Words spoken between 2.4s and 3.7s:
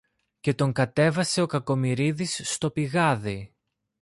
στο πηγάδι.